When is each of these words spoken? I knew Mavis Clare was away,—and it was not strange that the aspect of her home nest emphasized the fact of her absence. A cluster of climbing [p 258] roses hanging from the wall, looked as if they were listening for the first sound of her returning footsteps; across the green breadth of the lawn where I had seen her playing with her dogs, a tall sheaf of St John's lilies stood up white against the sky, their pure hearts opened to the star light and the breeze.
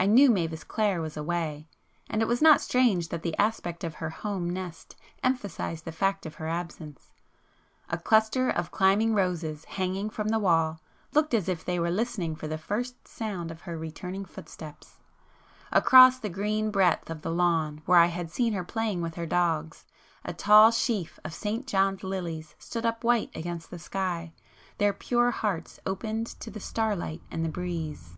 I 0.00 0.06
knew 0.06 0.32
Mavis 0.32 0.64
Clare 0.64 1.00
was 1.00 1.16
away,—and 1.16 2.20
it 2.20 2.26
was 2.26 2.42
not 2.42 2.60
strange 2.60 3.10
that 3.10 3.22
the 3.22 3.36
aspect 3.38 3.84
of 3.84 3.94
her 3.94 4.10
home 4.10 4.50
nest 4.50 4.96
emphasized 5.22 5.84
the 5.84 5.92
fact 5.92 6.26
of 6.26 6.34
her 6.34 6.48
absence. 6.48 7.12
A 7.88 7.96
cluster 7.96 8.48
of 8.50 8.72
climbing 8.72 9.10
[p 9.10 9.14
258] 9.14 9.28
roses 9.52 9.64
hanging 9.76 10.10
from 10.10 10.26
the 10.26 10.40
wall, 10.40 10.80
looked 11.12 11.34
as 11.34 11.48
if 11.48 11.64
they 11.64 11.78
were 11.78 11.88
listening 11.92 12.34
for 12.34 12.48
the 12.48 12.58
first 12.58 13.06
sound 13.06 13.52
of 13.52 13.60
her 13.60 13.78
returning 13.78 14.24
footsteps; 14.24 14.98
across 15.70 16.18
the 16.18 16.28
green 16.28 16.72
breadth 16.72 17.08
of 17.08 17.22
the 17.22 17.30
lawn 17.30 17.80
where 17.86 18.00
I 18.00 18.06
had 18.06 18.28
seen 18.32 18.52
her 18.54 18.64
playing 18.64 19.02
with 19.02 19.14
her 19.14 19.24
dogs, 19.24 19.84
a 20.24 20.32
tall 20.32 20.72
sheaf 20.72 21.20
of 21.24 21.32
St 21.32 21.64
John's 21.68 22.02
lilies 22.02 22.56
stood 22.58 22.84
up 22.84 23.04
white 23.04 23.30
against 23.36 23.70
the 23.70 23.78
sky, 23.78 24.32
their 24.78 24.92
pure 24.92 25.30
hearts 25.30 25.78
opened 25.86 26.26
to 26.40 26.50
the 26.50 26.58
star 26.58 26.96
light 26.96 27.22
and 27.30 27.44
the 27.44 27.48
breeze. 27.48 28.16